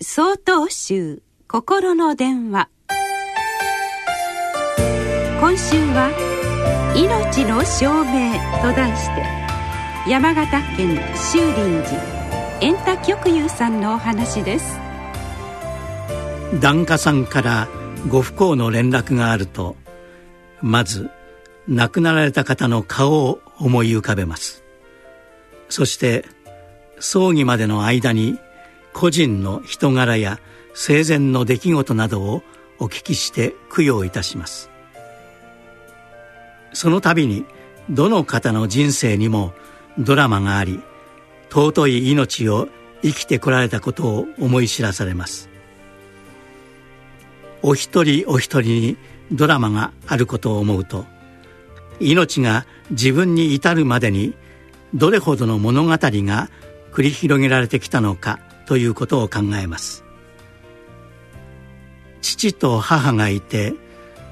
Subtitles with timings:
[0.00, 2.68] 総統集心の電話。
[5.40, 6.12] 今週は
[6.94, 9.26] 「命の証明」と題して
[10.08, 12.00] 山形県修林寺
[12.60, 14.78] 円太極友さんのお話です。
[16.60, 17.66] 檀家さんから
[18.08, 19.74] ご不幸の連絡があると
[20.62, 21.10] まず
[21.66, 24.62] 亡くなられた方の顔を思い浮かべます。
[25.68, 26.24] そして
[27.00, 28.38] 葬儀までの間に
[28.92, 30.40] 個人の人柄や
[30.74, 32.42] 生前の出来事などを
[32.78, 34.70] お聞きして供養いたします。
[36.72, 37.44] その度に
[37.90, 39.52] どの方の人生にも
[39.98, 40.80] ドラマがあり
[41.50, 42.68] 尊い命を
[43.02, 45.48] 生きてこられたことを思い知らされます。
[47.62, 48.96] お一人お一人に
[49.32, 51.04] ドラマがあることを思うと
[52.00, 54.34] 命が自分に至るまでに
[54.94, 56.50] どれほどの物語が
[56.92, 58.38] 繰り広げられてきたのか
[58.68, 60.04] ということを考えます。
[62.20, 63.72] 父と母がいて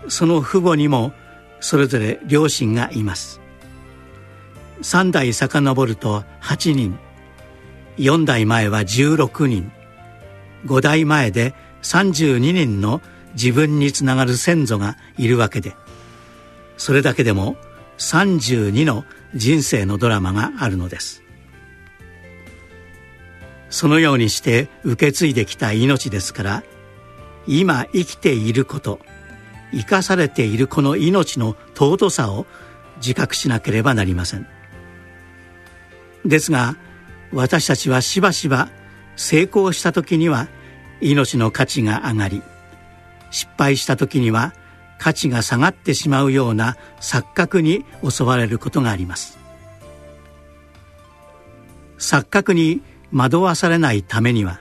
[0.09, 1.15] その父母にも
[1.61, 3.41] それぞれ両親がいます。
[4.83, 6.99] 3代遡ると8人
[7.97, 9.73] 4代前は16人
[10.67, 13.01] 5代前で32人の
[13.33, 15.75] 自分につながる先祖がいるわけで
[16.77, 17.57] それだけでも
[17.97, 21.26] 32の人生のドラマがあるのです。
[23.69, 26.63] そのようにして受け継いできた命ですから
[27.47, 29.01] 今生きていること
[29.73, 32.47] 生かされているこの命の尊さを
[32.99, 34.47] 自覚しなければなりません。
[36.25, 36.77] ですが
[37.33, 38.69] 私たちはしばしば
[39.17, 40.49] 成功した時には
[41.01, 42.43] 命の価値が上がり
[43.31, 44.55] 失敗した時には
[44.99, 49.39] 価値が下がってしまうような錯覚に襲われることがあります。
[51.99, 52.83] 錯覚に
[53.17, 54.61] 惑わされないためには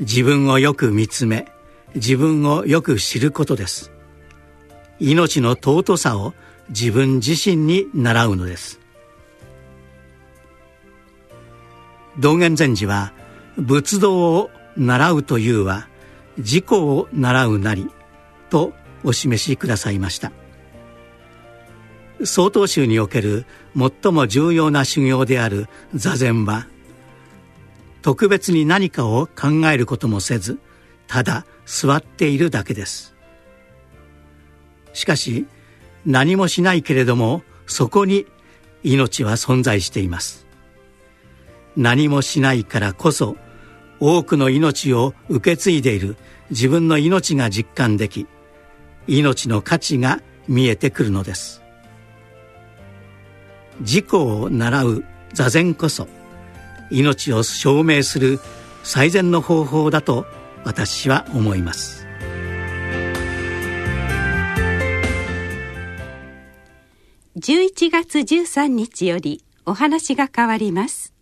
[0.00, 1.46] 自分をよく見つめ
[1.94, 3.92] 自分をよく知ることです。
[5.00, 6.32] 命の尊さを
[6.70, 8.80] 自分自身に習うのです。
[12.18, 13.12] 道元禅師は
[13.56, 15.88] 仏道を習うというは
[16.38, 17.90] 自己を習うなり
[18.48, 18.72] と
[19.04, 20.32] お示しくださいました。
[22.24, 23.44] 曹洞宗における
[23.76, 26.66] 最も重要な修行である座禅は
[28.08, 30.58] 特別に何かを考えることもせず
[31.08, 33.14] ただ座っているだけです。
[34.94, 35.46] しかし
[36.06, 38.24] 何もしないけれどもそこに
[38.82, 40.46] 命は存在しています。
[41.76, 43.36] 何もしないからこそ
[44.00, 46.16] 多くの命を受け継いでいる
[46.48, 48.26] 自分の命が実感でき
[49.06, 51.60] 命の価値が見えてくるのです。
[53.80, 55.04] 自己を習う
[55.34, 56.08] 座禅こそ
[56.90, 58.40] 命を証明する
[58.82, 60.26] 最善の方法だと
[60.64, 62.06] 私は思います。
[67.38, 71.17] 11月13日よりお話が変わります。